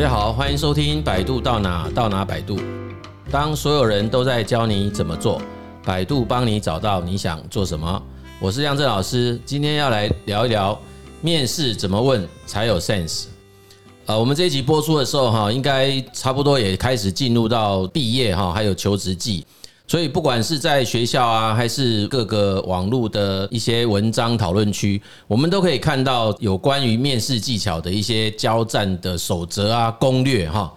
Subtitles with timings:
[0.00, 2.58] 大家好，欢迎收听百度到哪到哪百度。
[3.30, 5.42] 当所有人都在教你怎么做，
[5.84, 8.02] 百度帮你找到你想做什么。
[8.40, 10.80] 我是亮正老师，今天要来聊一聊
[11.20, 13.26] 面试怎么问才有 sense。
[14.06, 19.44] 呃，我们这一集播出的时候，哈，应该差不多也开始进入到毕业哈，还有求职季。
[19.90, 30.72] 所以，不管是在学校啊，还是各个网络的一些文章讨论区，我们都可以看到有关于面试技巧的一些交战的守则啊、攻略哈。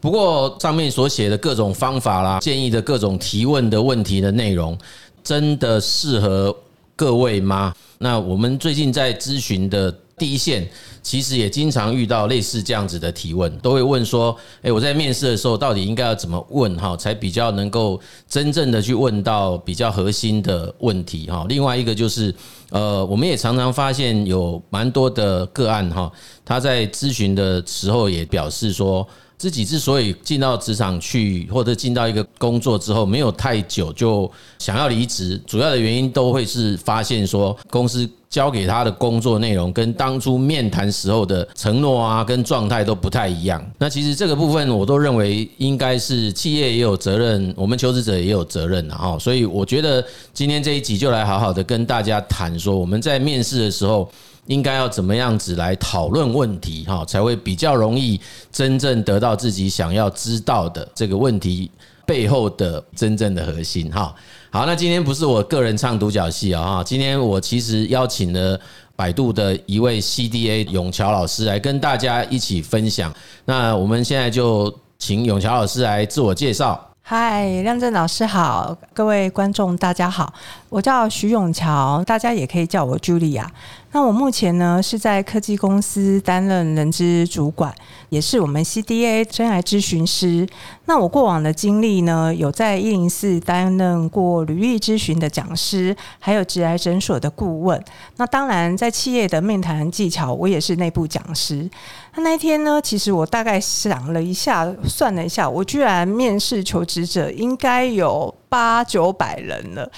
[0.00, 4.76] 不过，上面所写的各种方法啦、建议的各种提问的问题的内容，
[5.24, 6.54] 真的适合
[6.94, 7.74] 各位吗？
[7.96, 9.90] 那我们最近在咨询的。
[10.18, 10.68] 第一线
[11.08, 17.98] 其实也经常遇到类似这样子的提问，都会问说：“诶，我在面试的时候到底应该要怎么问哈，才比较能够
[18.28, 22.34] 真正的去问到比较核心的问题哈？”另外一个就是，
[22.70, 26.10] 呃，我们也常常发现有蛮多的个案哈，
[26.44, 29.06] 他在咨询的时候也表示说。
[29.38, 43.64] 自己之所以进到职场去，或者进到一个工作之后没有太久就想要离职，主要的原因都会是发现说公司交给他的工作内容跟当初面谈时候的承诺啊跟状态都不太一样。
[43.78, 49.16] 那其实这个部分我都认为应该是企业也有责任，我们求职者也有责任哈。
[49.20, 54.10] 所以我觉得今天这一集就来好好的跟大家谈说我们在面试的时候。
[54.48, 58.18] 应该要怎么样子来讨论问题哈，才会比较容易
[58.50, 61.70] 真正得到自己想要知道的这个问题
[62.06, 64.14] 背后的真正的核心哈。
[64.48, 68.58] 好，那今天不是我个人唱独角戏啊哈，今天我其实邀请了
[68.96, 73.12] 百度的一位 CDA 永桥老师来跟大家一起分享。
[73.44, 76.86] 那我们现在就请永桥老师来自我介绍。
[77.02, 80.30] 嗨，亮正老师好，各位观众大家好，
[80.70, 83.46] 我叫徐永桥，大家也可以叫我 Julia。
[83.92, 87.74] 那我目前呢是在科技公司担任人资主管，
[88.10, 90.46] 也是我们 CDA 真爱咨询师。
[90.84, 97.82] 那我过往的经历呢，有在一零四担任过履历咨询的讲师，还有职癌诊所的顾问。
[98.16, 101.68] 那当然，在企业的面谈技巧，我也是内部讲师。
[102.14, 109.90] 那那一天呢，其实我大概想了一下，算了一下，我居然面试求职者应该有八九百人了。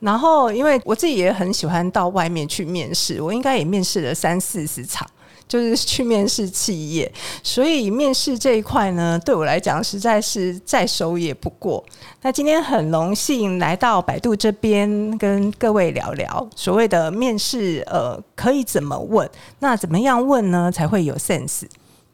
[0.00, 5.04] 然后，因为我自己也很喜欢到外面去面试，我应该也面试了三四十场，
[5.48, 7.12] 就是去面试企业。
[7.42, 11.84] 所以面试这一块呢，对我来讲实在是再熟也不过。
[12.22, 19.28] 那今天很荣幸来到百度这边，跟各位聊聊所谓的面试，呃，可以怎么问？
[19.58, 21.62] 那怎么样问呢，才会有 sense？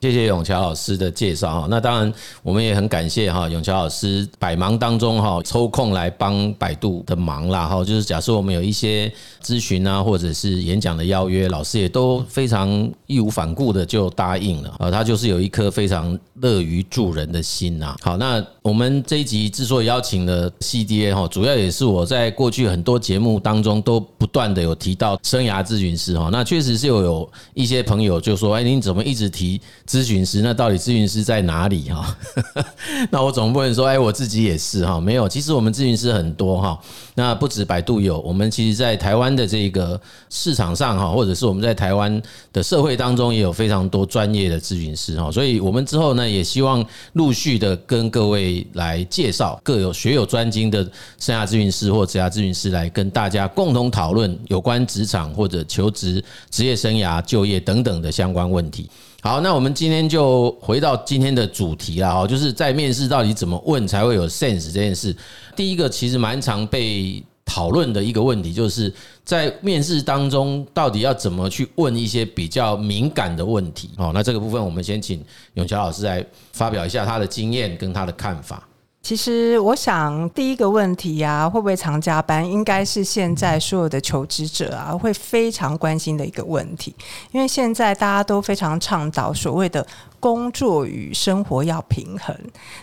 [0.05, 9.11] 谢谢永桥老师的介绍哈，那当然我们也很感谢哈永桥老师百忙当中哈抽空来帮百度的忙啦哈，就是假设我们有一些
[9.43, 12.69] 咨询啊或者是演讲的邀约，老师也都非常
[13.07, 17.97] 义无反顾的就答应了啊，他就是有一颗非常乐于助人的心呐。
[18.03, 29.59] 好，那我们这一集之所以邀请了 CDA 哈，主要也是我在过去很多节目当中都不断的有提到生涯咨询师哈，那确实是有有一些朋友就说，哎，你怎么一直提？
[29.95, 32.17] 咨询师，那到底咨询师在哪里哈？
[33.13, 35.29] 那我总不能说，哎，我自己也是哈，没有。
[35.29, 36.77] 其实我们咨询师很多哈，
[37.15, 40.01] 那不止百度有，我们其实在台湾的这个
[40.31, 42.21] 市场上哈，或者是我们在台湾
[42.53, 45.31] 的社会当中，也有非常多专业的咨询师哈。
[45.31, 50.85] 所以我们之后呢，也希望陆续的跟各位来介绍各有学有专精的
[51.21, 58.91] 生涯咨询师或职涯咨询师，来跟大家共同讨论有关职场或者求职、职业生涯、就业等等的相关问题。
[59.25, 65.17] 好，那我们今天就回到今天的主题了哈，就是在面试到底怎么问才会有 sense 这件事。
[65.57, 68.93] 第一个其实蛮常被讨论的一个问题，就是
[69.25, 73.89] 在面试当中到底要怎么去问一些比较敏感的问题。
[73.97, 75.25] 哦，那这个部分我们先请
[75.55, 78.69] 永桥老师来发表一下他的经验跟他的看法。
[79.05, 86.97] 其实我想，第一个问题呀，会不会常加班，应该是现在所有的求职者啊会非常关心的一个问题。
[87.31, 89.87] 因为现在大家都非常倡导所谓的
[90.19, 92.35] 工作与生活要平衡。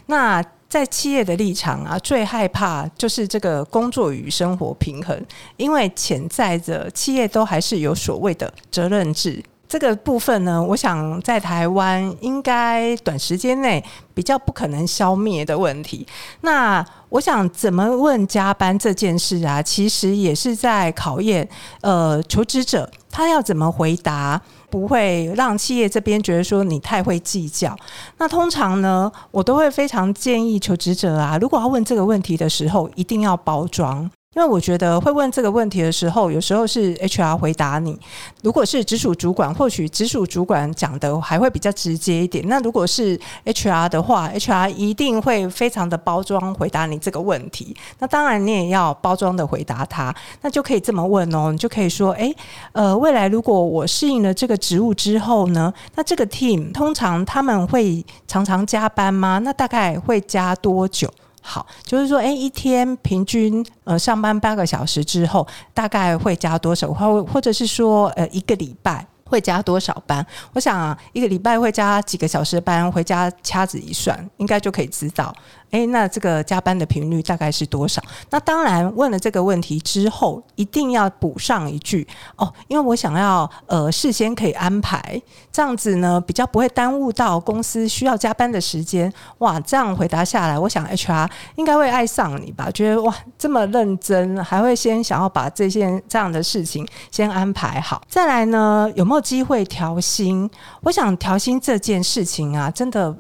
[0.05, 5.19] 那在企业的立场啊，最害怕就是这个工作与生活平衡，
[5.57, 9.43] 因为潜在的企业都还是有所谓的责任制。
[9.71, 13.81] 这个部分呢，我想在台湾应该短时间内
[14.13, 16.05] 比较不可能消灭的问题。
[16.41, 21.47] 那我想怎么问加班这件事啊，其实也是在考验
[21.79, 27.73] 呃求职者他要怎么回答，不会让企业这边觉得说你太会计较。
[28.17, 34.11] 那通常呢，我都会非常建议求职者啊，如果要问这个问题的时候，一定要包装。
[34.33, 37.93] 因为我觉得会问这个问题的时候，有时候是 HR 回答你；
[38.41, 42.47] 如果是直属主管，或许直属主管讲的还会比较直接一点。
[42.47, 47.75] 那如果是 HR 的话，HR 一定会非常的包装回答你这个问题。
[47.99, 52.33] 那当然你也要包装的回答他，那就可以这么问哦，你就可以说：诶，
[52.71, 59.39] 呃，未来如果我适应了这个职务之后呢，那这个 team 通常他们会常常加班吗？
[59.39, 61.11] 那大概会加多久？
[61.41, 66.87] 好，就是说，诶，一天平均呃上班八个小时之后，大概会加多少？
[66.93, 70.25] 或或者是说，呃，一个礼拜会加多少班？
[70.53, 75.33] 我想，一个礼拜会加几个小时班，回家掐指一算，应该就可以知道。
[75.71, 78.01] 诶，那这个加班的频率大概是多少？
[78.29, 85.21] 那当然问了这个问题之后，一定要补上一句哦，因为我想要呃事先可以安排，
[85.51, 89.11] 这样子呢比较不会耽误到公司需要加班的时间。
[89.39, 92.69] 哇，这样回答下来，我想 HR 应该会爱上你吧？
[92.71, 98.01] 觉得哇这么认真，还会先想要把这件这样的事情先安排好。
[98.09, 100.49] 再来呢，有没有机会调薪？
[100.81, 103.15] 我想调薪这件事情啊，真的。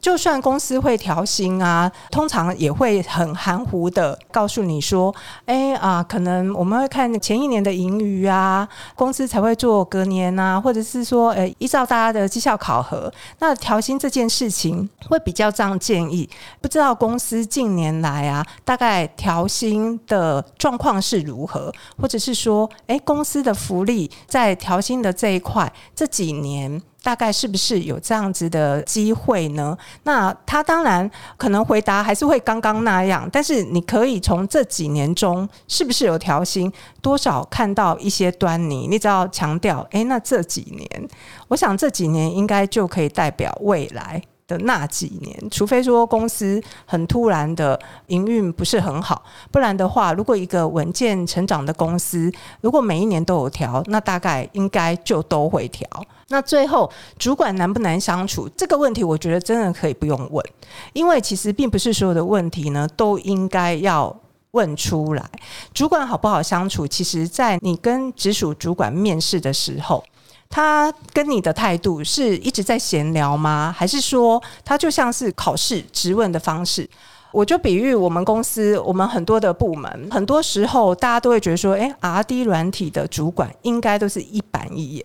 [0.00, 5.14] 就算公司会调薪啊，通常也会很含糊的告诉你说
[5.44, 16.28] ：“哎啊，可能我们会看前一年的盈余啊，公司才会做隔年啊，或者是说，呃，依照大家的绩效考核，那调薪这件事情会比较这样建议。
[16.60, 29.74] 不知道公司近年来啊，大概调薪的状况是如何，或者是说，哎，公司的福利在调薪的这一块这几年。”大概是不是有这样子的机会呢？
[30.02, 36.70] 那他当然可能回答还是会刚刚那样，但是你可以从这几年中是不是有调薪，
[37.00, 38.86] 多少看到一些端倪。
[38.86, 41.08] 你只要强调，诶，那这几年，
[41.48, 49.22] 我想这几年应该就可以代表未来的那几年，除非说公司很突然的营运不是很好，
[49.52, 55.86] 不然的话，如果一个稳健成长的公司，如果每一年都有调，那大概应该就都会调。
[56.28, 60.44] 那最后，主管难不难相处这个问题，我觉得真的可以不用问，
[60.94, 64.14] 因为其实并不是所有的问题呢都应该要
[64.52, 65.30] 问出来。
[65.74, 70.02] 主管好不好相处，其实在你跟直属主管面试的时候。
[70.50, 73.74] 他跟你的态度是一直在闲聊吗？
[73.76, 76.88] 还是说他就像是考试质问的方式？
[77.30, 85.04] 我就比喻我们公司，我们很多的部门，很多时候大家都会觉得说，诶，RD 软体的主管应该都是一板一眼，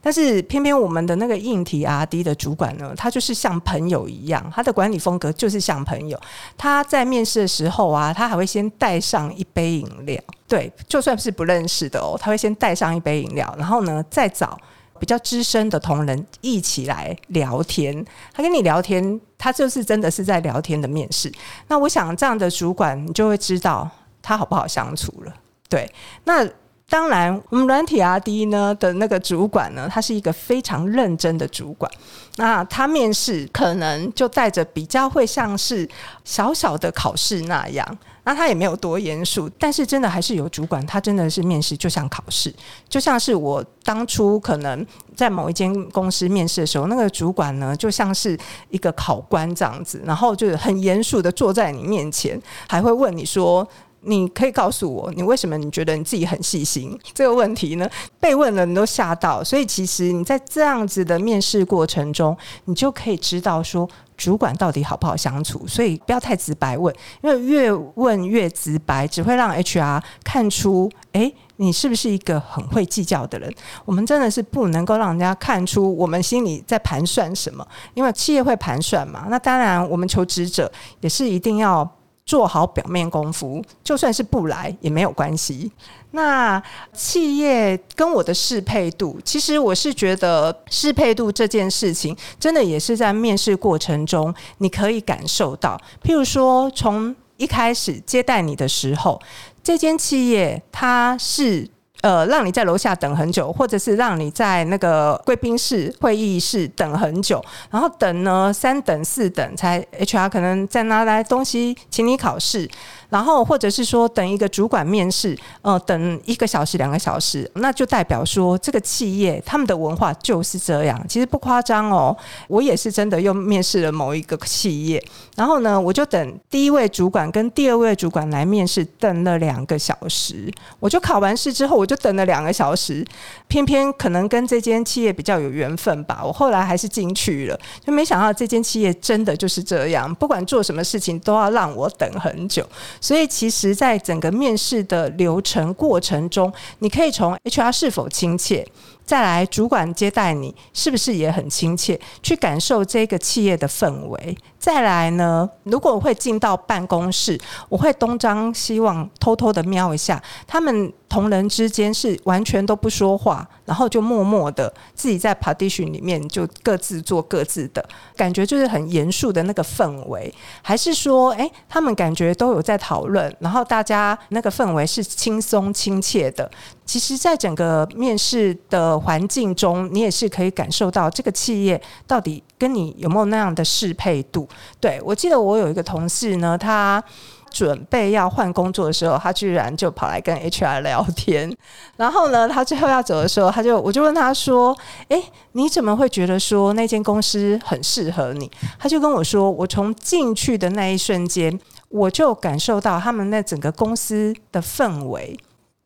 [0.00, 6.18] 但是偏偏我们的那个硬体 RD 的主管呢，他就是像朋友一样，他的管理风格就是像朋友。
[6.56, 14.56] 他在面试的时候啊，他还会先带上一杯饮料，对，就算是不认识的哦，他会先带上一杯饮料，然后呢，再找。
[15.04, 18.02] 比较资深的同仁一起来聊天，
[18.32, 21.30] 他跟你聊天，他就是真的是在聊天的面试。
[21.68, 23.86] 那我想这样的主管，你就会知道
[24.22, 25.34] 他好不好相处了。
[25.68, 25.86] 对，
[26.24, 26.42] 那
[26.86, 31.90] 当然，我们软体 RD 呢的那个主管呢，他是一个非常认真的主管。
[32.36, 35.88] 那他面试可能就带着比较会像是
[36.24, 37.98] 小小的考试那样。
[38.26, 42.54] 那他也没有多严肃，但是真的还是有主管，他真的是面试就像考试，
[42.88, 48.38] 就像是我当初可能在某一间公司面试的时候，那个主管呢就像是
[48.70, 53.66] 一个考官这样子，然后就是很严肃的坐在你面前，还会问你说。
[54.06, 56.98] 你可以告诉我，你为什么你觉得你自己很细心？
[57.12, 57.88] 这个问题呢，
[58.20, 59.42] 被问了你都吓到。
[59.42, 62.36] 所以其实你在这样子的面试过程中，
[62.66, 65.66] 你就可以知道说主管到底好不好相处。
[65.66, 73.52] 所以不要太直白问，因为越问越直白，只会让 HR 看出，诶，你是不是一个很会计较的人？
[73.84, 79.26] 我们真的是不能够让人家看出我们心里在盘算什么，因为企业会盘算嘛。
[79.28, 81.90] 那当然，我们求职者也是一定要。
[82.26, 85.70] 做好表面功夫，就算是不来也没有关系。
[86.12, 86.62] 那
[86.92, 95.80] 企业跟我的适配度，其实我是觉得适配度这件事情，真的也是在面试过程中你可以感受到。
[96.02, 99.20] 譬如说，从一开始接待你的时候，
[99.62, 101.73] 这间企业它是。
[102.04, 112.68] 呃，让你在楼下等很久，或者是让你在那个贵宾室会议室等很久，然后等呢三等四等才 HR 可能再拿来东西请你考试。
[113.14, 121.00] 然后，或者是说等一个主管面试，呃，等一个小时、两个小时，那就代表说这个企业他们的文化就是这样。
[121.08, 122.16] 其实不夸张哦，
[122.48, 125.00] 我也是真的又面试了某一个企业，
[125.36, 130.52] 然后呢，我就等第一位主管跟第二位主管来面试，等了两个小时。
[130.80, 133.06] 我就考完试之后，我就等了两个小时，
[133.46, 137.56] 偏偏可能跟这间企业比较有缘分吧，我后来还是进去了。
[137.86, 142.68] 就没想到这间企业真的就是这样，不管做什么事情都要让我等很久。
[143.04, 148.66] 所以其实，在整个面试的流程过程中，你可以从 HR 是否亲切。
[149.04, 151.98] 再来，主管接待你是不是也很亲切？
[152.22, 154.36] 去感受这个企业的氛围。
[154.58, 170.32] 再来呢，如果会进到办公室，我会东张西望，偷偷的瞄一下，他们同仁之间是完全都不说话，然后就默默的自己在 partition 里面就各自做各自的，感觉就是很严肃的那个氛围，
[170.62, 176.50] 还是说，哎，他们感觉都有在讨论，然后大家那个氛围是轻松亲切的。
[176.86, 184.46] 其实，在整个面试的环境中，你也是可以感受到这个企业到底跟你有没有那样的适配度。
[184.78, 187.02] 对，我记得我有一个同事呢，他
[187.50, 191.56] 准备要换工作的时候，他居然就跑来跟 HR 聊天。
[191.96, 194.76] 然后呢，他最后要走的时候，他就我就问他说
[195.08, 195.22] ：“诶，
[195.52, 205.38] 你怎么会觉得说那间公司很适合你？”他就跟我说：“我从进去的那一瞬间，我就感受到他们那整个公司的氛围。”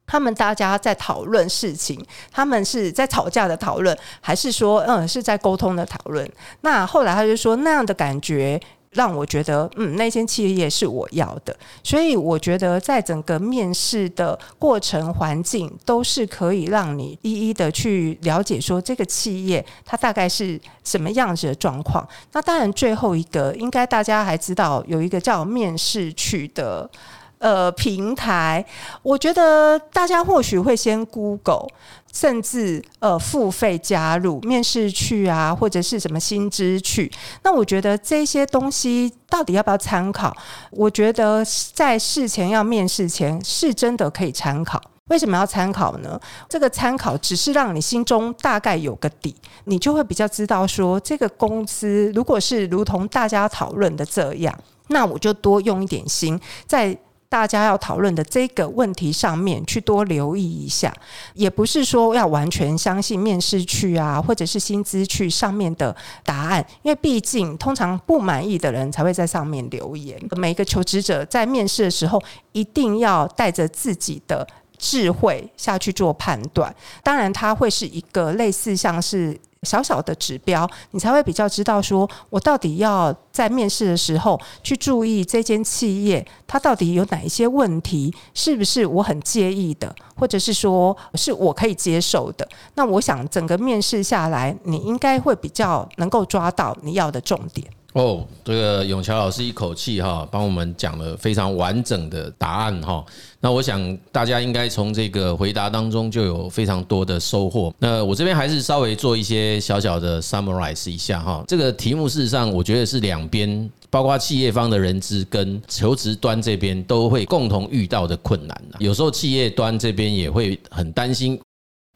[0.09, 6.29] 他们大家在讨论事情，他们是在吵架的讨论，还是说，嗯，是在沟通的讨论？
[6.62, 8.59] 那后来他就说，那样的感觉
[8.93, 11.55] 让我觉得，嗯，那间企业是我要的。
[11.85, 22.09] 所以我觉得，在整个面试的过程环境，都是可以让你一一的去了解，说这个企业它大概是什么样子的状况。
[22.33, 26.91] 那当然，最后一个应该大家还知道，有一个叫面试去的。
[27.38, 28.64] 呃，平台，
[29.00, 31.68] 我觉得大家或许会先 Google，
[32.12, 37.09] 甚至呃付费加入面试去啊，或者是什么薪资去。
[37.45, 40.37] 那我觉得这些东西到底要不要参考？
[40.73, 44.83] 我觉得在事前要面试前是真的可以参考。
[45.07, 46.21] 为什么要参考呢？
[46.49, 49.33] 这个参考只是让你心中大概有个底，
[49.66, 54.52] 你就会比较知道说这个公司如果是如同大家讨论的这样，
[54.88, 56.99] 那我就多用一点心在。
[57.30, 60.90] 大家要讨论的这个问题上面去多留意一下，
[61.35, 65.94] 也不是说要完全相信面试去啊，或者是薪资去上面的
[66.25, 70.18] 答案，因为毕竟通常不满意的人才会在上面留言。
[70.37, 74.47] 每一个求职者在面试的时候，一定要带着自己的
[74.78, 76.75] 智慧下去做判断。
[77.02, 79.38] 当然，它会是一个类似像是。
[79.62, 92.49] 小小的指标，你才会比较知道说，我到底要在面试的时候去注意这间企业，它到底有哪一些问题，是不是我很介意的，或者是说是我可以接受的？
[92.75, 97.67] 那我想整个面试下来，你应该会比较能够抓到你要的重点。
[97.99, 103.05] 哦，这个永桥老师一口气哈，帮我们讲了非常完整的答案哈。
[103.40, 107.75] 那我想大家应该从这个回答当中就有非常多的收获。
[107.81, 111.43] 那我这边还是稍微做一些小小的 summarize 一下哈。
[111.49, 118.62] 这个题目事实上我觉得是两边，包括企业方的人资跟求职端这边都会共同遇到的困难。
[118.78, 121.37] 有时候企业端这边也会很担心。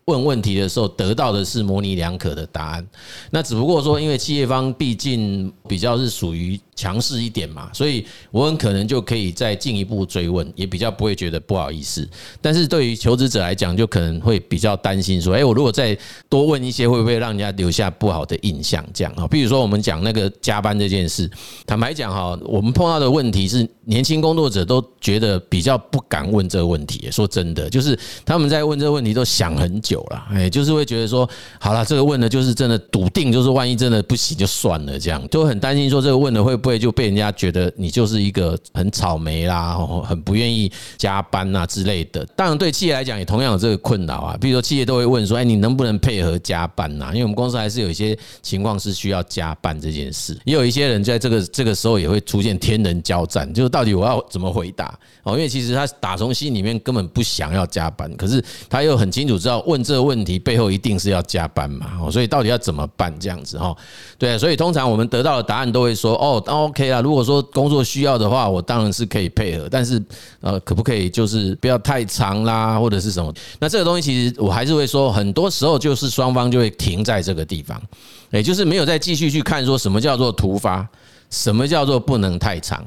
[0.06, 2.86] 问问题的时候得到的是模棱两可的答案，
[3.30, 6.60] 那只不过说，因为企业方毕竟比较是属于。
[6.74, 12.08] 强势一点嘛，所以我很可能就可以再进一步追问，也比较不会觉得不好意思。
[12.40, 15.96] 但是对于求职者来讲，就可能会比较担心说，哎，我如果再
[16.30, 18.82] 多问一些，会不会让人家留下不好的印象？
[18.94, 21.30] 这样啊，比如说我们讲那个加班这件事，
[21.66, 27.06] 坦白讲哈，我们碰到的问题是，年轻工作者都觉得比较不敢问这个问题。
[27.12, 31.28] 说真的，就是他们在问这个问题都想很久了，哎，就是会觉得说，
[31.60, 36.61] 好了，这个问的就是真的笃定，就是万一真的不行就算了，这样就很担心说这个问的会。
[36.62, 39.76] 不会就被人家觉得你就是一个很草莓啦，
[40.06, 42.24] 很不愿意加班呐之类的。
[42.36, 44.36] 当然，对企业来讲也同样有这个困扰啊。
[44.40, 50.38] 比如说，企业都会问说：“哎，你能不能配合加班呐？”因为我们公司还是有一些情况是需要加班这件事。
[50.44, 55.32] 也有一些人在这个这个时候也会出现天人交战，就是到底我要怎么回答哦？
[55.32, 61.98] 因为其实他打从心里面根本不想要加班，可是他又很清楚知道问这个问题背后一定是要加班嘛。
[62.00, 63.76] 哦，所以到底要怎么办这样子哈？
[64.16, 70.02] 对，所以通常我们得到的答案都会说：“哦。” OK 啊，如果说工作需要的话，我当然是可以配合，但是
[70.40, 73.32] 呃，可不可以就是不要太长啦，或者是什么？
[73.58, 77.80] 那这个东西其实我还是会说，很多时候就是双方就会停在这个地方，
[78.30, 80.86] 也就是没有再继续去看说什么叫做突发，
[81.30, 82.84] 什么叫做不能太长。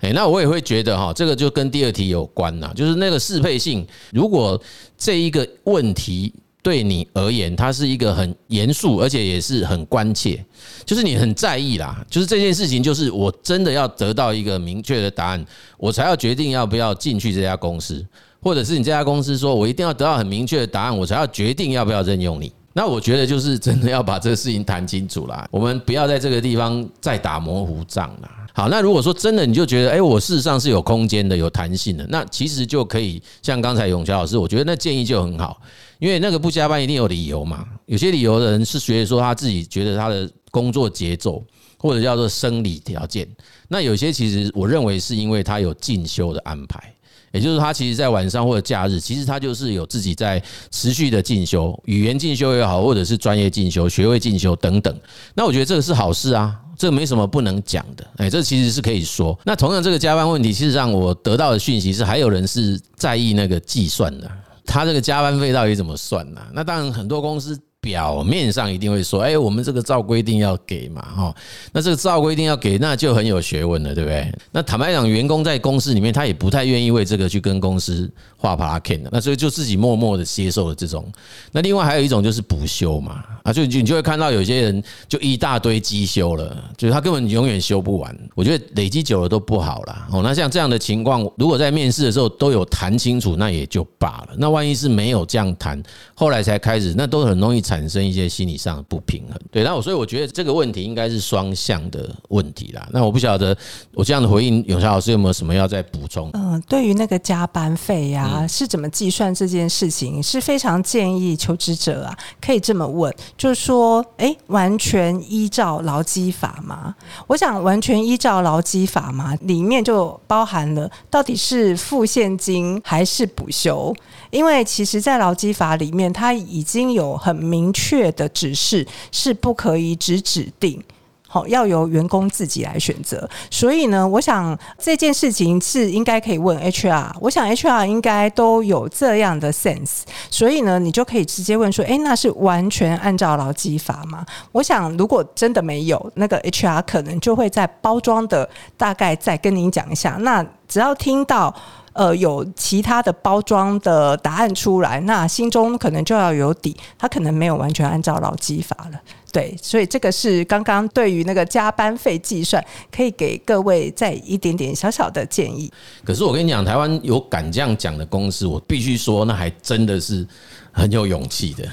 [0.00, 4.60] 诶，那我也会觉得哈，这个就跟第二题有关呐，就是那个适配性，如果
[4.98, 6.32] 这一个问题。
[6.64, 10.42] 对你而言，它是一个很严肃，而且也是很关切，
[10.86, 12.02] 就是你很在意啦。
[12.08, 15.44] 就是这件事情，就是我真的要得到一个明确的答案，
[15.76, 18.02] 我才要决定要不要进去这家公司，
[18.40, 22.50] 或者是你这家公司说我一定要得到很明确的答案，我才要决定要不要任用你。
[22.76, 28.28] 那我觉得就是真的要把这个事情谈清楚啦， 我们不要在这个地方再打模糊仗了。
[28.52, 35.60] 好，那如果说真的你就觉得，哎，我事实上是有空间的、有弹性的，那其实就可以像刚才永桥老师，我觉得那建议就很好，
[35.98, 37.66] 因为那个不加班一定有理由嘛。
[37.86, 41.42] 有些理由的人是觉得说他自己觉得他的工作节奏
[41.78, 43.26] 或者叫做生理条件，
[43.66, 46.93] 那有些其实我认为是因为他有进修的安排。
[47.34, 54.96] 也就是他其实，在晚上或者假日，其实他就是有自己在持续的进修，语言进修也好，或者是专业进修、学位进修等等。
[55.34, 58.06] 那我觉得这个是好事啊，这没什么不能讲的。
[58.18, 59.36] 哎，这其实是可以说。
[59.44, 64.30] 那同样这个加班问题，其实上我得到的讯息是，还有人是在意那个计算的，
[64.64, 66.40] 他这个加班费到底怎么算呢？
[66.52, 67.58] 那当然很多公司。
[67.84, 71.34] 表面上一定会说，哎，我们这个照规定要给嘛，哈，
[71.70, 74.32] 那这个照规定要给，那就很有学问了，对不对？
[74.50, 81.06] 那坦白讲，员工在公司里面，他也不太愿意为这个去跟公司画 parking 的，那所以就自己默默的接受了这种。
[81.52, 88.18] 那另外还有一种就是补休嘛，啊，就你就会看到有些人就一大堆机修了，就是他根本永远修不完。
[88.34, 94.28] 我觉得累积久了都不好了，哦，那像这样的情况，如果在面试的时候都有谈清楚，那也就罢了。
[94.38, 95.82] 那万一是没有这样谈，
[96.14, 97.73] 后来才开始，那都很容易产。
[97.74, 102.86] 产生一些心理上的不平衡，对，那我所以我觉得这个问题应该是双向的问题啦。
[102.92, 103.56] 那我不晓得
[103.94, 106.30] 我这样的回应，永霞老师有没有什么要再补充？
[106.34, 116.94] 嗯，对于那个加班费呀，是怎么计算这件事情，是非常建议求职者啊，可以这么问，就是说，诶，完全依照劳基法吗？
[117.26, 123.92] 我想完全依照劳基法吗，里面就包含了到底是付现金还是补休，
[124.34, 127.72] 因为其实，在劳基法里面，它已经有很明。
[127.84, 130.82] 确的指示是不可以只指定，
[131.28, 133.28] 好，要由员工自己来选择。
[133.50, 140.02] 所以呢，我想这件事情是应该可以问 HR，我想 HR 应该都有这样的 sense。
[140.30, 150.16] 所以呢，你就可以直接问说：“诶，那是完全按照劳基法吗？”我想，如果真的没有，那个 HR 可能就会在包装的大概再跟您讲一下。
[150.20, 151.54] 那只要听到。
[151.94, 159.00] 呃，有其他的包装的答案出来，那心中可能就要有底，他可能没有完全按照劳基法了，
[159.32, 165.72] 对，所以这个是刚刚对于那个加班费计算，可以给各位再一点点小小的建议。
[166.04, 170.26] 可是我跟你讲，台湾有敢这样讲的公司，我必须说，那还真的是
[170.72, 171.64] 很有勇气的。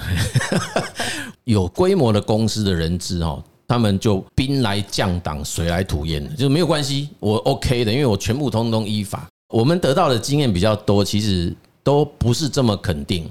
[1.45, 9.27] 有规模的公司的人资哦，他们就兵来将挡，水来土掩，就没有关系，我 OK 的，因为我全部通通依法。
[9.51, 13.29] 我们得到的经验比较多，其实都不是这么肯定，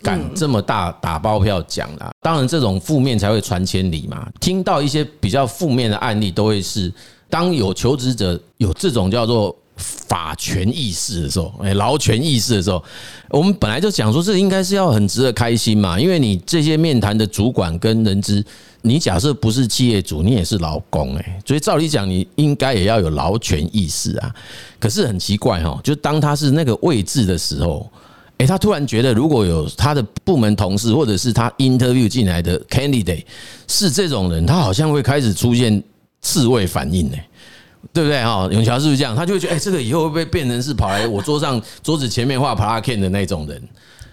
[0.00, 2.10] 敢这么大打包票讲啦。
[2.22, 4.28] 当然，这种负面才会传千里嘛。
[4.40, 6.92] 听到一些比较负面的案例，都会是
[7.28, 12.82] 当有求职者有这种叫做法权意识的时候，哎，劳权意识的时候，
[13.30, 18.44] 我们本来就讲说，这应该是要很值得开心嘛，因为你这些面谈的主管跟人资。
[18.86, 24.32] 你假设不是企业主，你也是劳工哎，所以照理讲，你应该也要有劳权意识啊。
[24.78, 27.90] 可是很奇怪哈，就当他是那个位置的时候，
[28.38, 33.24] 诶，他突然觉得如果有他的部门同事或者是他 interview 进来的 candidate
[33.66, 35.82] 是这种人，他好像会开始出现
[36.22, 37.28] 刺猬反应哎，
[37.92, 38.48] 对不对哈？
[38.52, 39.16] 永桥是不是这样？
[39.16, 43.60] 他就会觉得，诶，这个以后会不会变成是跑来我桌上桌子前面画 plakette 的那种人？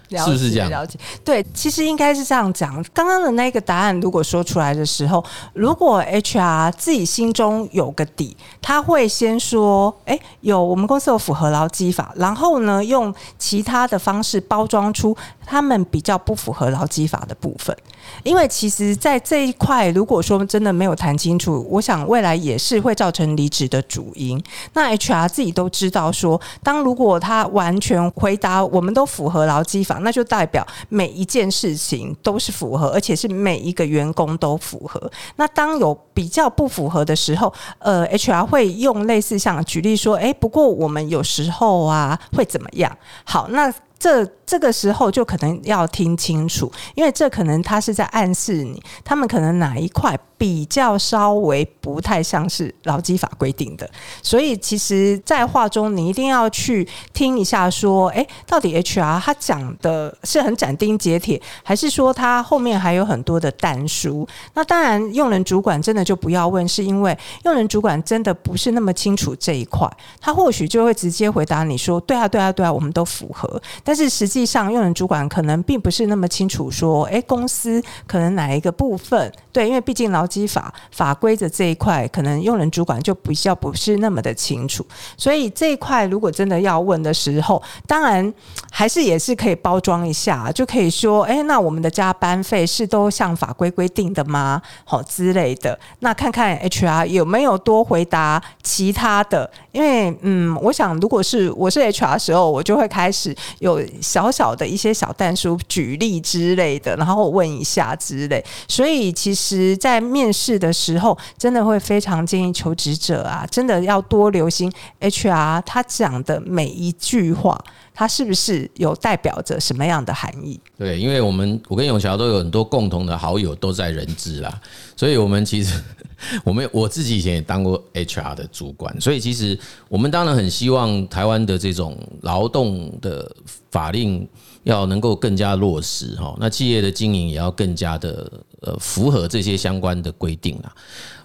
[0.10, 0.70] 是不是这样？
[0.70, 2.84] 了解，对，其实应该是这样讲。
[2.94, 17.76] 刚刚的那个答案如果说出来的时候，如果 HR 自己心中有个底，他会先说：“哎，有我们公司有符合劳基法。”然后呢，用其他的方式包装出他们比较不符合劳基法的部分。
[18.24, 24.42] 因为其实，在这一块，如果说真的没有谈清楚，我想未来也是会造成离职的主因。
[24.74, 35.12] 那 HR 自己都知道说，当如果他完全回答我们都符合劳基法，那就代表每一件事情都是符合，而且是每一个员工都符合。
[35.36, 42.96] 那当有比较不符合的时候，呃，HR 会用类似像举例说，诶，不过我们有时候啊会怎么样？
[43.24, 43.74] 好，那。
[44.04, 53.90] 这这个时候就可能要听清楚，因为这可能他是在暗示你，他们可能哪一块比较稍微不太像是劳基法规定的，
[54.22, 64.28] 所以其实，在话中你一定要去听一下，说，诶，到底 HR 他讲的是很斩钉截铁，还是说他后面还有很多的但书？
[64.54, 69.90] 那当然，用人主管真的就不要问，是因为用人主管真的不是那么清楚这一块，
[70.20, 84.84] 他或许就会直接回答你说，对啊，对啊，对啊，我们都符合，但但是实际上用人主管可能并不是那么清楚说，诶，公司可能哪一个部分对，因为毕竟劳基法法规的这一块，可能用人主管就比较不是那么的清楚，
[85.16, 88.34] 所以这一块如果真的要问的时候，当然
[88.72, 94.60] 还是也是可以包装一下，就可以说，诶，那我们的加班费是都像法规规定的吗？
[94.86, 108.44] 好之类的，那看看 HR 有没有多回答其他的，因为嗯，我想如果是我是 HR 的时候，我就会开始有小小的一些小但书举例之类的，然后问一下之类。
[108.68, 117.60] 所以其实，在面试的时候，真的会非常建议求职者啊，真的要多留心 HR 他讲的每一句话。
[117.96, 120.60] 它是不是有代表着什么样的含义？
[120.80, 124.52] 对，因为我们我跟永桥都有很多共同的好友都在人资啦，
[124.96, 125.80] 所以我们其实
[126.44, 129.58] 我们我自己以前也当过 HR 的主管，所以其实
[129.90, 133.30] 我们当然很希望台湾的这种劳动的
[133.72, 134.28] 法令
[134.64, 140.74] 要能够更加落实哈，那企业的经营也要更加的呃符合这些相关的规定啦。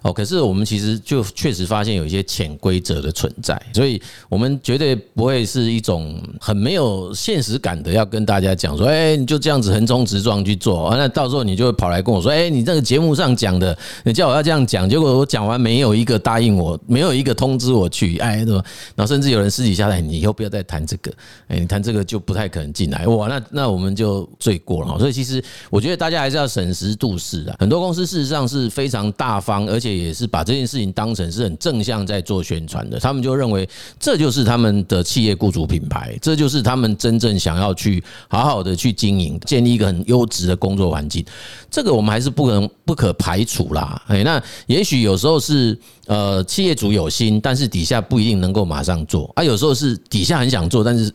[0.01, 18.63] 哦，可是我们其实就确实发现有一些潜规则的存在，所以我们绝对不会是一种很没有现实感的，要跟大家讲说，哎，你就这样子横冲直撞去做，那到时候你就会跑来跟我说，哎，你这个节目上讲的，你叫我要这样讲，结果我讲完没有一个答应我，没有一个通知我去，哎，对吧？
[18.95, 21.11] 然后甚至有人私底下来，你以后不要再谈这个，
[21.49, 24.97] 哎，你谈这个就不太可能进来，哇，那那我们就罪过了。
[24.97, 27.55] 所以其实我觉得大家还是要审时度势啊。
[27.59, 29.99] 很多公司事实上是非常大方，而且。
[29.99, 33.67] 也是把这件事情当成是很正向在做宣传的，他们就认为
[33.99, 41.25] 这就是他们的企业雇主品牌，这就是他们真正想要去好好的去经营，建立一个很优质的工作环境。
[41.69, 44.01] 这个我们还是不可能不可排除啦。
[44.07, 49.43] 哎，那也许有时候是呃企业主有心，但是底下不一定能够马上做啊。
[49.43, 51.11] 有时候是底下很想做，但是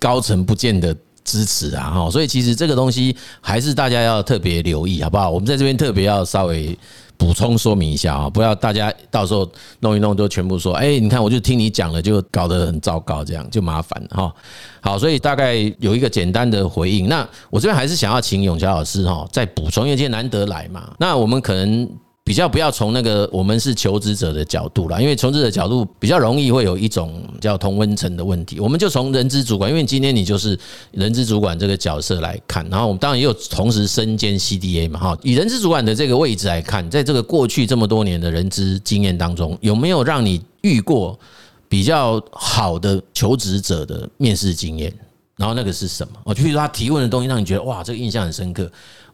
[0.00, 0.96] 高层不见得
[1.28, 1.90] 支持啊。
[1.90, 5.28] 哈，所以其实这个东西还是大家要特别留意，好不好？
[5.30, 6.76] 我们在这边特别要稍微。
[7.18, 9.44] 补充说明一下啊，不要大家到时候
[9.80, 14.32] 弄一弄就全部说，哎，你看我就听你讲了，就搞得很糟糕，这样就麻烦哈。
[14.80, 17.08] 好，所以大概有一个简单的回应。
[17.08, 21.90] 那我这边还是想要请永桥老师哈，再补充，因为今天难得来嘛，那我们可能。
[22.28, 28.60] 比较不要从那个我们是求职者的角度啦，因为求职者角度比较容易会有一种叫同温层的问题。
[28.60, 30.56] 我们就从人资主管，因为今天你就是
[30.90, 35.18] 人资主管这个角色来看，然后我们当然也有同时身兼 CDA 嘛，哈。
[35.22, 41.18] 以人资主管的这个位置来看，在这个过去这么多年的人资经验当中，有没有让你遇过
[41.66, 44.92] 比较好的求职者的面试经验？
[45.36, 46.12] 然后那个是什么？
[46.24, 48.70] 我就比如说他提问的东西让你觉得哇，这个印象很深刻。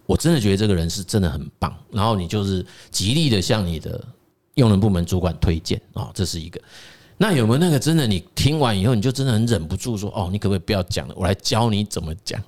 [0.07, 4.03] 我真的觉得这个人是真的很棒，然后你就是极力的向你的
[4.55, 6.61] 用人部门主管推荐啊，这是一个。
[7.17, 12.43] 那有没有那个真的你听完以后你就真的很忍不住说哦，你可不可以不要讲了，我来教你怎么讲。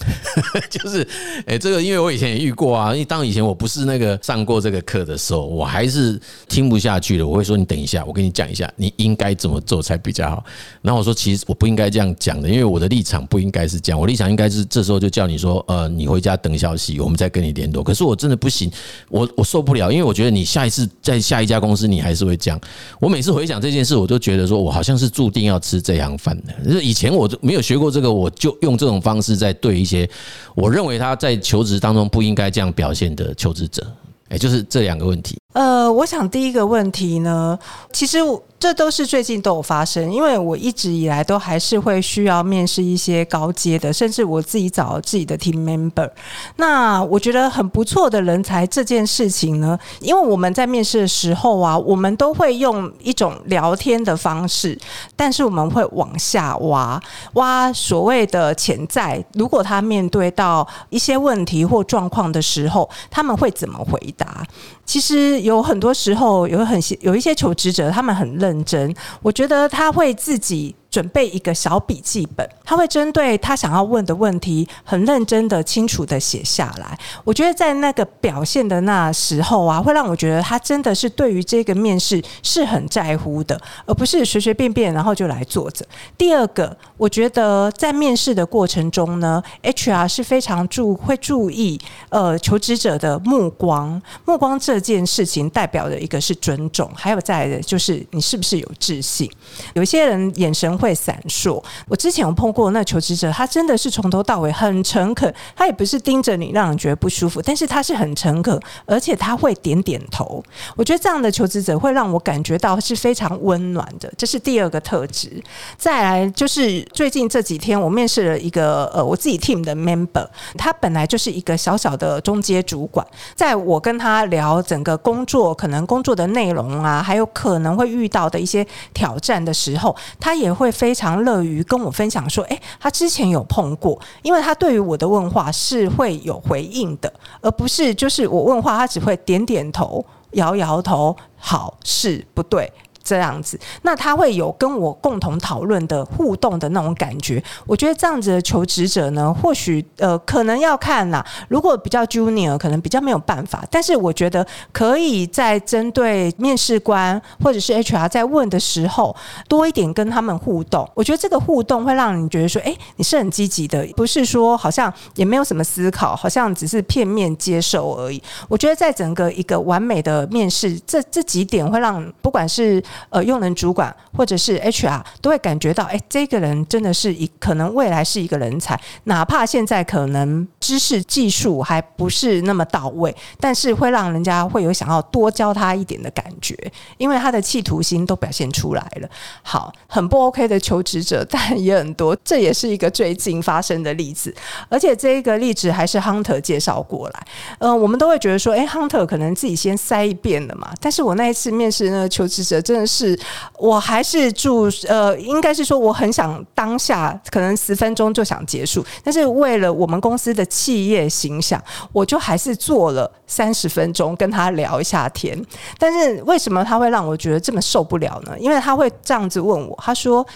[0.70, 1.06] 就是，
[1.46, 7.26] 哎，这个因为我以前也遇过啊，因为当以前我不是那个上过这个课的时候，我还是听不下去了。
[7.26, 10.44] 我会说，你等一下，我跟你讲一下，你应该怎么做才比较好。
[10.82, 17.82] 然后我说，其实我不应该这样讲的，因为我的立场不应该是这样，我立场应该是这时候就叫你说，呃，你回家等消息，我们再跟你联络。
[17.82, 18.70] 可是我真的不行，
[19.08, 22.60] 我我受不了，因为我觉得你下一次在下一家公司，你还是会这样。
[22.98, 26.52] 我每次回想这件事，我都觉得说我好像是注定要吃这行饭的。
[26.64, 30.08] 就是以前我就没有学过这个，我就用这种方式在对些。
[30.54, 33.86] 我认为他在求职当中不应该这样表现的求职者，
[34.28, 35.38] 哎，就是这两个问题。
[35.54, 37.58] 呃，我想第一个问题呢，
[37.92, 38.42] 其实我。
[38.60, 46.08] 这都是最近都有发生，因为我一直以来都还是会需要面试一些高阶的，甚至我自己找自己的 team member。
[46.56, 54.78] 那我觉得很不错的人才这件事情呢，因为我们在面试的时候啊，我们都会用一种聊天的方式，
[55.16, 59.24] 但是我们会往下挖，挖所谓的潜在。
[59.32, 64.46] 如果他面对到一些问题或状况的时候，他们会怎么回答？
[64.84, 70.74] 其实有很多时候有很有一些求职者，他们很认认真，我觉得他会自己。
[70.90, 76.98] 准备一个小笔记本，他会针对他想要问的问题，很认真的、清楚的写下来。
[77.22, 85.86] 我觉得在那个表现的那时候啊，会让我觉得他真的是对于这个面试是很在乎的，而不是随随便便然后就来坐着。
[86.18, 99.30] 第二个，我觉得在面试的过程中呢，HR 是非常注会注意呃求职者的目光，目光这件事情代表的一个是尊重，还有再来的就是你是不是有自信。
[99.74, 100.79] 有些人眼神。
[100.80, 101.62] 会闪烁。
[101.86, 110.42] 我之前有碰过那求职者，他真的是从头到尾很诚恳，他也不是盯着你让人觉得不舒服，但是他是很诚恳，而且他会点点头。
[110.76, 115.30] 我觉得这样的求职者会让我感觉到是非常温暖的，这是第二个特质。
[115.76, 142.72] 再来就是最近这几天，我面试了一个呃我自己 team 的 member，他本来就是一个小小的中阶主管，在我跟他聊整个工作可能工作的内容啊，还有可能会遇到的一些挑战的时候，他也会非常乐于跟我分享说，诶，他之前有碰过，因为他对于我的问话是会有回应的，而不是就是我问话，他只会点点头、摇摇头，好，是不对。
[143.10, 147.42] 这样子，那他会有跟我共同讨论的互动的那种感觉。
[147.66, 151.26] 我觉得这样子的求职者呢，或许呃，可能要看啦。
[151.48, 153.64] 如果比较 junior，可能比较没有办法。
[153.68, 159.16] 但是我觉得可以在针对面试官或者是 HR 在问的时候，
[159.48, 160.88] 多一点跟他们互动。
[160.94, 168.22] 我觉得这个互动会让你觉得说，哎，你是很积极的，不是说好像也没有什么思考，好像只是片面接受而已。
[168.48, 186.56] 我觉得在整个一个完美的面试，这这几点会让不管是呃，用人主管或者是 HR 都会感觉到，哎，这个人真的是一可能未来是一个人才，哪怕现在可能知识技术还不是那么到位，但是会让人家会有想要多教他一点的感觉，
[186.96, 189.08] 因为他的企图心都表现出来了。
[189.42, 194.32] 好，很不 OK 的求职者，但也很多，这也是一个最近发生的例子，
[194.68, 197.26] 而且这一个例子还是 Hunter 介绍过来。
[197.58, 203.00] 嗯、呃，我们都会觉得说，哎，Hunter 可能自己先筛一遍了嘛，但是我那一次面试那个求职者真的是。
[203.00, 203.18] 是，
[203.56, 215.40] 我还是住呃，应该是说我很想当下可能十分钟就想结束，但是为了我们公司的企业形象，我就还是做了三十分钟跟他聊一下天。
[215.78, 218.38] 但是为什么他会让我觉得这么受不了呢？
[218.38, 220.26] 因为他会这样子问我，他说：“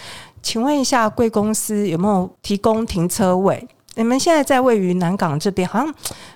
[0.41, 3.67] 请问一下，贵公司有没有提供停车位？
[3.97, 5.93] 你们现在在位于南港这边，好像。”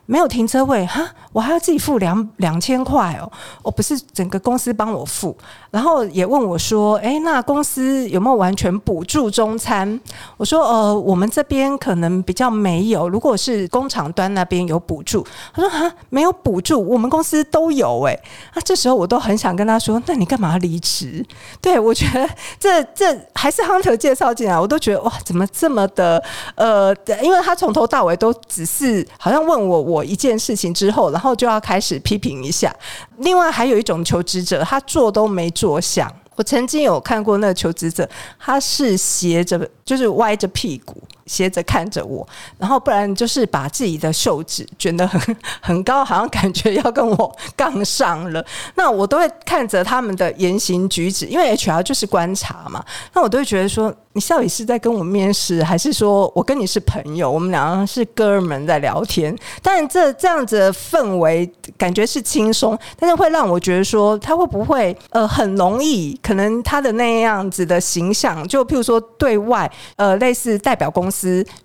[0.10, 3.32] 没有停车位哈，我还要自己付两两千块哦。
[3.62, 5.38] 我不是整个公司帮我付，
[5.71, 9.99] 然后也问我说，哎，那公司有没有完全补助中餐？
[10.36, 13.08] 我说，呃，我们这边可能比较没有。
[13.08, 18.19] 如果是工厂端那边有补助，他说哈，没有补助，我们公司都有哎。
[18.55, 21.25] 那这时候我都很想跟他说，那你干嘛离职？
[21.62, 22.29] 对，我觉得
[22.60, 26.21] 这这还是 Hunter 介绍进来，我都觉得哇，怎么这么的
[26.55, 30.05] 呃，因为他从头到尾都只是好像问我我。
[30.10, 32.75] 一件事情之后，然后就要开始批评一下。
[33.17, 36.10] 另外还有一种求职者，他做都没着想。
[36.36, 41.04] 我曾经有看过那个求职者，他是斜着，就是歪着屁股。
[41.30, 48.44] 斜着看着我，然后不然就是把自己的袖子卷得很 很高，好像感觉要跟我杠上了。
[48.74, 52.84] 那我都会看着他们的言行举止，因为 HR 就是观察嘛。
[53.13, 59.38] 那我都会觉得说，你到底是在跟我面试，还是说我跟你是朋友，我们两个是哥们在聊天？
[59.62, 71.18] 但这这样子氛围感觉是轻松，但是会让我觉得说，他会不会呃很容易，可能他的那样子的形象，就譬如说对外呃类似代表公司。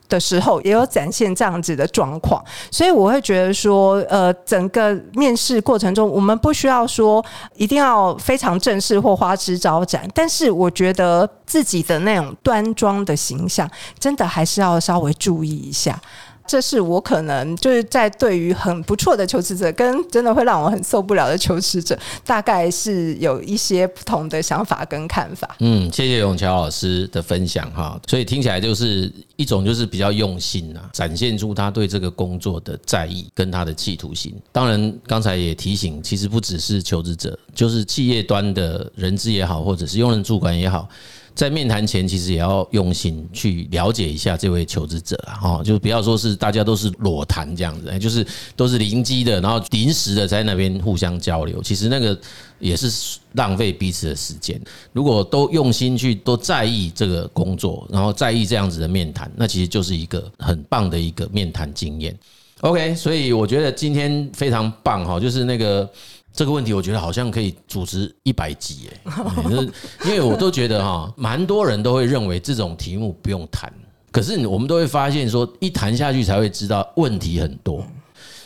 [0.09, 7.25] 的时候也有展现这样子的状况，所以我会觉得说，呃，整个面试过程中，我们不需要说
[7.57, 16.01] 一定要非常正式或花枝招展，但是我觉得自己的那种端庄的形象，真的还是要稍微注意一下。
[16.47, 25.57] 这是我可能就是在对于很不错的求职者，跟真的会让我很受不了的求职者，大概是有一些不同的想法跟看法。
[25.61, 34.35] 嗯，谢谢永桥老师的分享哈，所以听起来就是一种就是比较用心啊，展现出他对这个工作的在意跟他的企图心。
[34.53, 40.89] 当然，刚才也提醒，其实不只是求职者，就是企业端的人资也好，或者是用人主管也好。
[41.35, 52.17] 在面谈前，其实也要用心去了解一下这位求职者啊，哈，就不要说是大家都是裸谈这样子，就是都是临机的，然后临时的在那边互相交流，其实那个
[52.61, 54.61] 也是浪费彼此的时间。
[54.93, 62.17] 如果都用心去都在意这个工作，然后在意这样子的面谈，那其实就是一个很棒的一个面谈经验。
[62.61, 65.91] OK，所以我觉得今天非常棒哈，就是那个。
[66.35, 69.01] 这个问题我觉得好像可以组织一百集诶，
[69.49, 69.73] 就是
[70.05, 73.73] 因为我都觉得哈，蛮多人都会认为这种题目不用谈，
[74.11, 77.87] 可是我们都会发现说，一谈下去才会知道问题很多。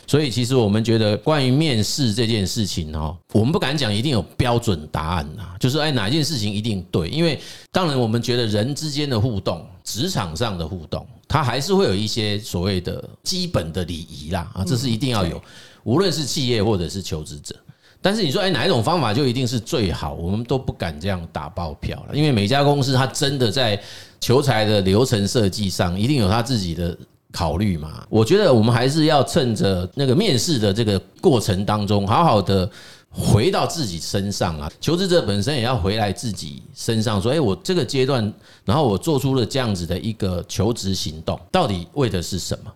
[0.05, 7.39] 所以其实我们觉得关于面试这件事情哈，我们不敢讲一定有标准答案呐，就是哎哪件事情一定对，因为
[7.71, 15.39] 当然我们觉得人之间的互动，职场上的互动，它还是会有一些所谓的基本的礼仪啦啊，这是一定要有，
[15.83, 17.55] 无论是企业或者是求职者。
[18.01, 20.13] 但是你说，哎，哪一种方法就一定是最好？
[20.13, 23.79] 我们都不敢这样打包票了，因为每家公司它真的在
[24.21, 26.97] 求财的流程设计上，一定有他自己的
[27.31, 28.05] 考虑嘛。
[28.09, 32.69] 我觉得我们还是要趁着那个面试的这个过程当中，好好的
[33.09, 34.71] 回到自己身上啊。
[34.79, 38.33] 求职者本身也要回来自己身上，说，哎，我这个阶段，
[38.63, 42.71] 然后我做出了这样子的一个求职行动，到底为的是什么？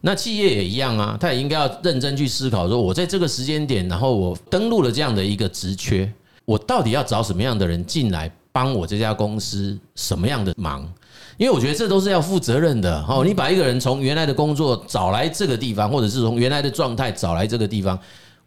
[0.00, 6.12] 那企业也一样啊，他也应该要认真去思考，说我在这个时间点，然后我登录了这样的一个职缺，
[6.44, 10.88] 我到底要找什么样的人进来帮我这家公司什么样的忙？
[11.36, 13.24] 因为我觉得这都是要负责任的哦。
[13.24, 17.98] 你把一个人从原来的工作找来这个地方，或者是从原来的状态找来这个地方，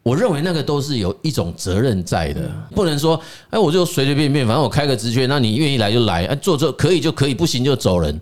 [0.04, 8.20] 我认为那个都是有一种责任在的，不能说哎，我就随随便便，反正我开个职缺，那你愿意来就来，哎，做做可以就可以，不行就走人。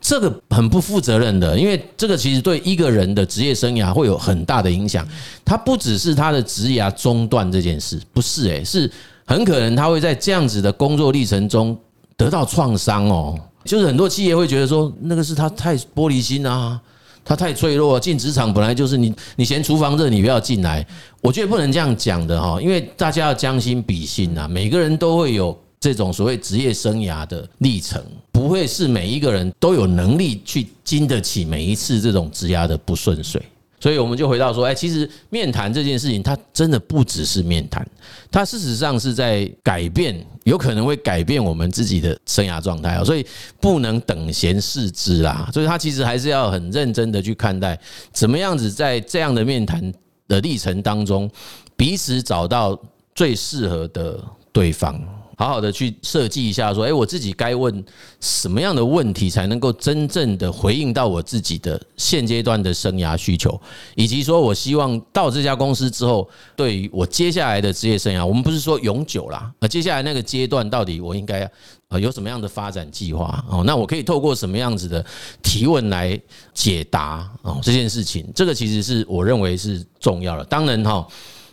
[0.00, 5.06] 这个很不负责任的，因为这个其实对一个人的职业生涯会有很大的影响。
[5.44, 8.90] 他不只是他的职业中断这件事，不是诶，是
[9.26, 11.76] 很可能他会在这样子的工作历程中
[12.16, 13.38] 得到创伤哦。
[13.64, 16.80] 就是很多企业会觉得说，那个是他太玻璃心啊，
[17.22, 18.00] 他太脆弱。
[18.00, 20.84] 进职场本来就是你，你嫌厨房热，你不要进来。
[21.20, 25.56] 我觉得不能这样讲的哈，因为大家要将心比心呐，每个人都会有。
[25.80, 33.42] 这种所谓职业生涯的历程，不会是每一个人都有能力去经得起每一次这种职涯的不顺遂，
[33.80, 37.88] 所以我们就回到说，哎，其实面谈这件事情，它真的不只是面谈，
[38.30, 43.24] 它事实上是在改变，有可能会改变我们自己的生涯状态啊，所以
[43.58, 45.48] 不能等闲视之啦。
[45.50, 47.80] 所以他其实还是要很认真的去看待，
[48.12, 49.90] 怎么样子在这样的面谈
[50.28, 51.30] 的历程当中，
[51.74, 52.78] 彼此找到
[53.14, 55.02] 最适合的对方。
[55.40, 57.82] 好好的去设计一下，说，哎，我自己该问
[58.20, 63.58] 什么样的问题，才能够真正的回应到我自己的现阶段的生涯需求，
[63.94, 71.50] 以及说我希望到这家公司之后，对于我接下来的职业生涯，我们不是说永久啦，而接下来那个阶段，到底我应该
[71.88, 73.42] 呃有什么样的发展计划？
[73.48, 75.02] 哦，那我可以透过什么样子的
[75.42, 76.20] 提问来
[76.52, 80.44] 解答哦这件事情，这个其实是我认为是重要的。
[80.44, 81.08] 当然哈，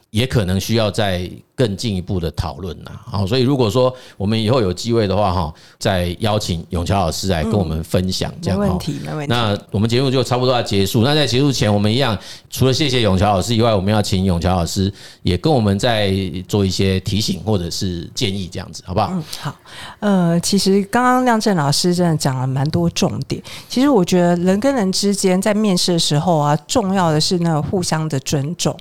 [0.10, 1.30] 也可能需要再。
[1.58, 9.34] 更进一步的讨论呐，好，所以如果说我们以后有机会的话，哈，再邀请永桥老师来跟我们分享，这样，没问题，没问题。
[9.34, 11.02] 那我们节目就差不多要结束。
[11.02, 12.16] 那在结束前，我们一样，
[12.52, 14.94] 除了谢谢永桥老师以外，我们要请永桥老师
[15.24, 16.14] 也跟我们再
[16.48, 19.10] 做一些提醒或者是建议，这样子，好不好？
[19.14, 19.56] 嗯，好。
[20.02, 23.42] 呃，其实刚刚亮正老师真的讲了蛮多重点。
[23.68, 28.78] 其实我觉得人跟人之间在面试的时候啊，重要的是那个互相的尊重，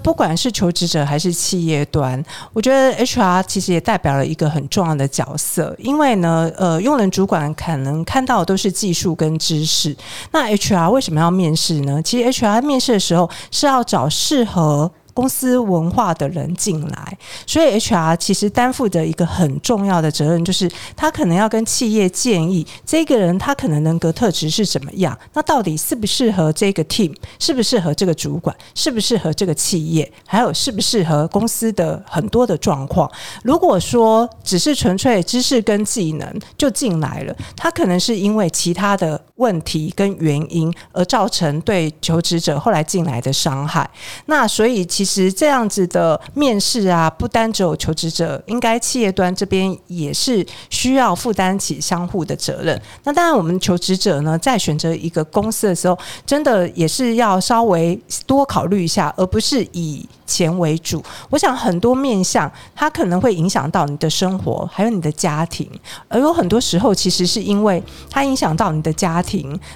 [0.00, 2.22] 不管是求求职者还是企业端。
[2.52, 9.96] 我觉得 HR 其实也代表了一个很重要的角色，因为呢，呃，用人主管可能看到的都是技术跟知识，
[10.30, 12.00] 那 HR 为什么要面试呢？
[12.02, 14.90] 其实 HR 面试的时候是要找适合。
[15.20, 33.10] 公司文化的人进来，所以 HR 其实担负着一个很重要的责任，就是他可能要跟企业建议，这个人他可能人格特质是怎么样，那到底适不适合这个 team，适不适合这个主管，适不适合这个企业，还有适不适合公司的很多的状况。
[33.42, 43.90] 如果说只是纯粹知识跟技能就进来了，他可能是因为其他的问题跟原因而造成对求职者后来进来的伤害。
[44.26, 44.86] 那所以。
[45.00, 52.82] 其实这样子的面试啊，不单只有求职者，应该企业端这边也是需要负担起相互的责任。
[53.04, 61.00] 那当然，我们求职者呢，在选择一个公司的时候，真的也是要稍微多考虑一下，而不是以钱为主。
[61.28, 65.68] 我想很多面向，它可能会影响到你的生活，还有你的家庭。
[66.08, 69.29] 而有很多时候，其实是因为它影响到你的家庭，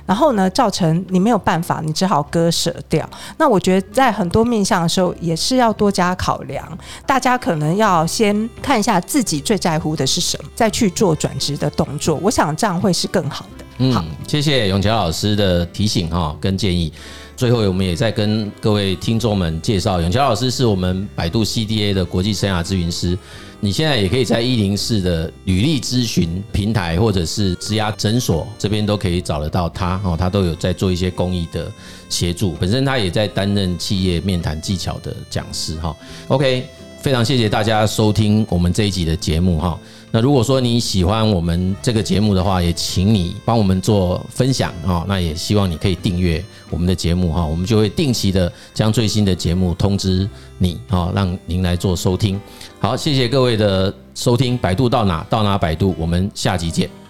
[0.07, 3.09] 然后呢，造成你没有办法，你只好割舍掉。
[3.37, 6.67] 那我觉得，在很多面向的时候，也是要多加考量，
[7.07, 12.17] 大家可能要先看一下自己最在乎的是什么，再去做转职的动作。
[12.23, 13.65] 我想这样会是更好的。
[13.79, 16.93] 嗯，好，谢谢永桥老师的提醒哈跟建议。
[17.37, 23.19] 最后，我们也在跟各位听众们介绍，永桥老师是我们百度 CDA 的国际生涯咨询师。
[23.65, 31.73] 你现在也可以在一零四的履历咨询平台，或者是职涯诊所这边都可以找得到他哦，他都有在做一些公益的
[32.11, 32.53] 协助。
[32.61, 35.97] 本身他也在担任企业面谈技巧的讲师哈。
[36.29, 36.67] OK，
[37.01, 39.81] 非常谢谢大家收听我们这一集的节目哈。
[40.11, 45.07] 那如果说你喜欢我们这个节目的话，也请你帮我们做分享哈。
[45.09, 52.41] 那也希望你可以订阅我们的节目哈，我们就会定期的将最新的节目通知你啊，让您来做收听。
[52.79, 57.04] 好，谢谢各位的收听，百度到哪到哪百度，我们下集见。